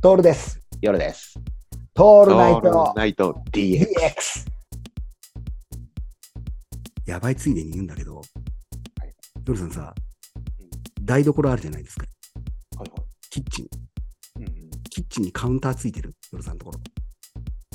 [0.00, 0.62] トールです。
[0.80, 1.34] 夜です。
[1.92, 3.84] トールナイオールトナイト DX。
[7.04, 8.22] やばいついでに言うんだけど、
[9.44, 9.92] 夜さんさ、
[11.02, 12.06] 台所あるじゃないですか。
[12.76, 13.00] はいはい。
[13.28, 13.68] キッチン。
[14.36, 14.70] うんうん。
[14.88, 16.14] キッチンにカウンターついてる？
[16.30, 16.80] 夜さんのところ。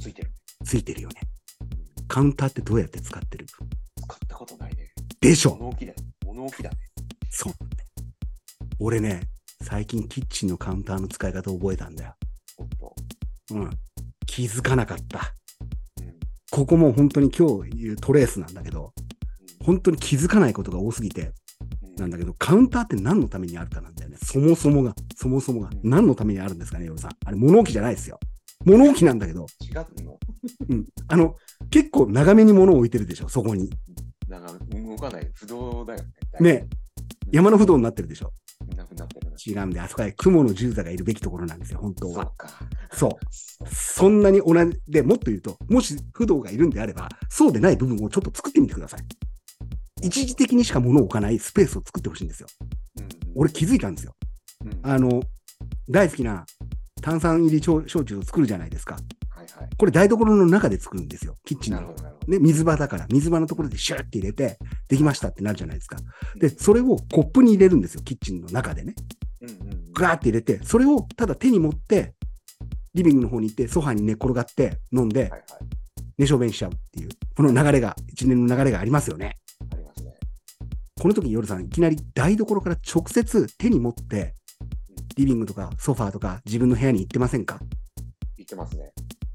[0.01, 0.31] ついてる。
[0.63, 1.15] ついてるよね。
[2.07, 3.45] カウンターってどうやって使ってる？
[3.47, 3.57] 使
[4.15, 4.93] ったことないね。
[5.19, 5.97] でしょ物置だね。
[6.25, 6.77] 物置だね。
[7.29, 7.53] そう。
[8.79, 9.23] 俺ね、
[9.63, 12.15] 最近キッチンのカウンターの使い方を覚えたんだよ。
[13.51, 13.69] うん。
[14.25, 15.33] 気づかなかった。
[16.01, 16.13] うん。
[16.51, 18.93] ここも本当に今日言うトレースなんだけど、
[19.63, 21.31] 本当に気づかないことが多すぎて、
[21.81, 24.17] うんなんだけど、カウンターって何のためにあるかなんだよね。
[24.23, 27.11] そもそもが、そもそもがうん何のためにあるんですかね、ヨルさん。
[27.23, 28.19] あれ、物置じゃないですよ。
[28.65, 30.17] 物置なんだけど、違うの？
[30.69, 30.87] うん。
[31.07, 31.35] あの、
[31.69, 33.69] 結構長めに物を置いてるでしょ、そこに。
[34.27, 36.03] なんか動かない不動だよ
[36.39, 36.59] ね。
[36.61, 36.67] ね、
[37.31, 38.33] 山の不動になってるでしょ。
[39.49, 42.31] なくなんで、あそこは雲の十座がいるべきところなんですよ、本当は。
[42.91, 43.67] そう。
[43.73, 49.01] そんなに同じ、で、もっと言うと、もし不動がいるんであれば、そうでない部分をちょっと作ってみてください。
[50.01, 52.47] 一時的にしか物を置かないスペースを作ってほしいんですよ。
[52.97, 54.15] うんうん俺気づいたんですよ。
[54.63, 54.79] うん。
[54.83, 55.23] あの、
[55.89, 56.45] 大好きな
[57.01, 58.95] 炭酸入り焼焼酎を作るじゃないですか。
[58.95, 59.01] は
[59.41, 59.69] いはい。
[59.77, 61.35] これ台所の中で作るんですよ。
[61.45, 61.95] キッチンの。
[62.27, 64.57] ね、水場だから、水場のところでシューって入れて、
[64.87, 65.97] できましたってなるじゃないですか。
[66.35, 68.01] で、それをコップに入れるんですよ。
[68.03, 68.95] キッチンの中でね。
[69.43, 69.93] うんうんうん。
[69.93, 72.15] ガーって入れて、それをただ手に持って、
[72.95, 75.31] リビングの方に行って、ソファーに寝っ転がって飲んで。
[76.15, 79.37] 寝小便しちゃうっていう、この流れが、一年の流れがありますよね。
[79.71, 80.13] ありますね。
[81.01, 84.35] この時に夜さん、いきなり台所から直接手に持って、
[85.17, 87.59] リビングとかソファーとか自分の部屋に行ってませんか？
[88.37, 88.91] 行ってますね。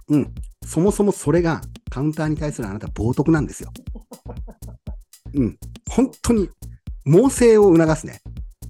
[0.08, 0.34] うん。
[0.64, 3.72] そもそもそれがカウンターに対するあなた冒涜なんですよ。
[5.34, 5.58] うん。
[5.90, 6.48] 本当に、
[7.04, 8.20] 猛省を促すね。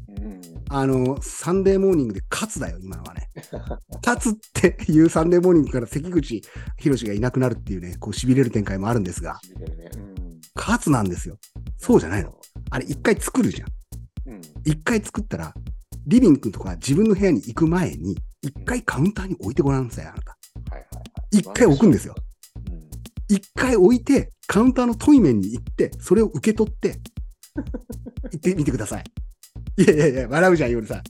[0.08, 0.40] うん。
[0.70, 3.30] あの、サンデーモーニングで喝だよ、今のはね。
[4.04, 6.42] 喝っていうサンデーモーニングから関口
[6.78, 9.90] 宏がいなくなるっていうね、こう痺れる展開もあるんですが、ね。
[9.96, 10.40] うん。
[10.54, 11.38] 喝なんですよ。
[11.78, 12.34] そうじゃないの。
[12.70, 13.68] あれ一回作るじゃん。
[14.30, 14.40] うん。
[14.64, 15.54] 一回作ったら、
[16.06, 20.36] リビングとか自分の部屋に行く前に、一回カウンターに置いてごらんなさい、あなた。
[20.70, 21.02] はいはいは
[21.32, 21.38] い。
[21.38, 22.14] 一回置くんですよ。
[22.70, 22.90] うん。
[23.28, 27.00] 一回置いて、カウンターのトイメンに行って、それを受け取って、
[28.32, 29.04] 行ってみてください。
[29.78, 31.02] いやいやいや、笑うじゃん、夜さん。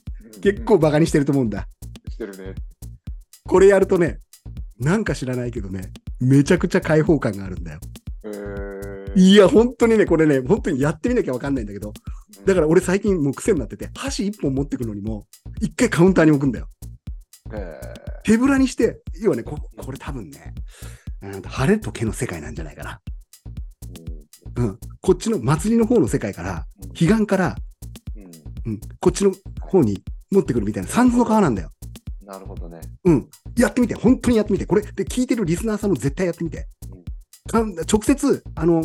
[0.42, 1.66] 結構バカにしてると思うんだ。
[2.10, 2.54] してるね。
[3.46, 4.18] これやるとね、
[4.78, 5.90] なんか知らないけどね、
[6.20, 7.80] めちゃくちゃ開放感があるんだよ。
[8.24, 9.18] えー。
[9.18, 11.94] いや、本当にね、これね、本当にやってみなきゃわかんないんだけど、
[12.44, 15.26] だから俺最近もう癖になってて、箸一本持ってくのにも、
[15.62, 16.68] 一回カウンターに置くんだよ。
[17.50, 17.80] ら、え
[18.22, 20.52] 手ぶらにして、要はね、ここれ多分ね、
[21.22, 23.00] うん晴れと毛の世界なんじゃないかな。
[24.54, 24.78] ーうん。
[25.00, 27.56] こっちの祭りの方の世界から、うん彼岸から、
[28.68, 31.70] うんうん、こっちの方に持ってくるみたいな、三途の川なんだよ。
[32.24, 32.80] なるほどね。
[33.04, 33.28] うん。
[33.56, 34.66] やってみて、本当にやってみて。
[34.66, 36.66] これ、で、聞いてるリスナーさんも絶対やってみて。
[37.48, 38.82] かん直接、あの、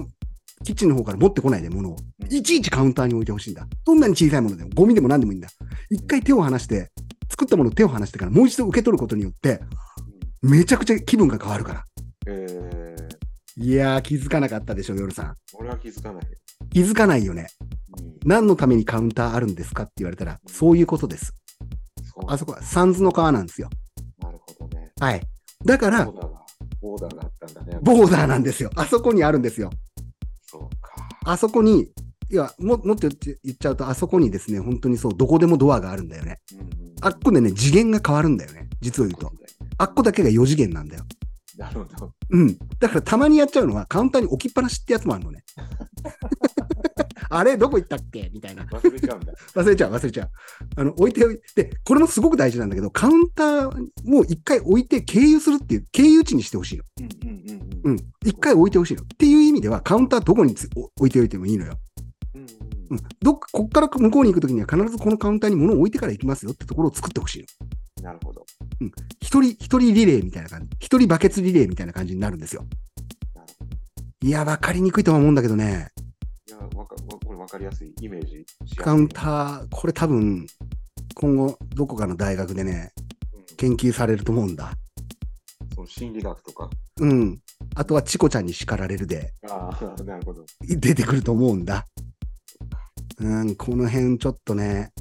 [0.64, 1.98] キッチンの方から持ってこないでものを、
[2.30, 3.68] いちいちカウンターに置いてほしいんだ。
[3.86, 5.50] どんなに小さいものでも、ゴミでも何でもいいんだ。
[5.90, 6.92] 一回手を離して、
[7.30, 9.68] 作ったものを手を離してから、もう一度受け取ることによって、うん
[10.44, 11.86] めちゃくちゃ気分が変わるから。
[12.28, 15.36] えー、いやー、気づかなかったでしょ、夜さん。
[15.54, 16.26] 俺は気づかない。
[16.70, 17.48] 気づかないよね。
[18.24, 21.34] うん、何のためにカウンターあるんですかって言われたら、そういうことです。
[22.28, 23.70] あそこはサンズの川なんですよ。
[24.20, 24.92] なるほどね。
[25.00, 25.22] はい。
[25.66, 26.42] だからボ、ーダーが、
[26.82, 27.80] ボーダーがあったんだね。
[27.82, 28.70] ボーダーなんですよ。
[28.76, 29.72] あそこにあるんですよ。
[30.42, 30.94] そうか。
[31.26, 31.90] あそこに、
[32.30, 36.40] いや、ももっと言っ言っちゃうと、あそこにですね、本当にそう、どこでもドアがあるんだよね。
[36.54, 36.68] うんうん、
[37.02, 38.70] あっこでね、次元が変わるんだよね。
[38.82, 39.32] 実を言うと。
[39.78, 41.04] あっこだけが4次元なんだよ。
[41.58, 42.14] なるほど。
[42.32, 42.58] うん。
[42.80, 45.44] だからたまにやっちゃうのは、カウンターに置きっぱなしってやつもあるのね。
[47.36, 48.30] あれどこ行ったっけ？
[48.34, 48.64] みたいな。
[48.64, 49.34] 忘れちゃうんだ。
[49.56, 50.30] 忘れちゃう、忘れちゃう。
[50.76, 56.84] あの、置いておいて、で、これもすごく大事なんだけど、カウンターも一回置いて経由するっていう、経由地にしてほしいの。
[57.00, 57.96] うんうんうんううん。
[57.96, 58.00] ん。
[58.26, 59.04] 一回置いてほしいの。
[59.04, 60.56] っていう意味では、カウンターどこに
[60.96, 61.78] 置いておいてもいいのよ。
[62.36, 62.48] うんうん
[62.92, 63.00] うん。
[63.22, 67.46] どっか、こっから向こうに行くときには必ずこのカウンターに物を置いてから行きますよってところを作ってほしい
[68.00, 68.04] の。
[68.04, 68.46] なるほど。
[69.22, 70.68] 一人、一人リレーみたいな感じ。
[70.80, 72.66] 一人バケツリレーみたいな感じになるんですよ。
[74.22, 75.90] いや、わかりにくいとは思うんだけどね。
[77.54, 78.46] か、りやすいイメージ。
[78.78, 80.48] カウンター、これ多分、
[81.14, 84.74] 今後、どこかの大学でね、うん研究されると思うんだ。
[85.76, 86.70] その心理学とか。
[86.98, 87.40] うん。
[87.76, 90.44] あとは、チコちゃんに叱られるで、ああ、 なるほど。
[90.62, 91.88] 出てくると思うんだ。
[93.20, 94.92] うん、この辺ちょっとね、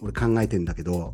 [0.00, 1.12] 俺考えてんだけど、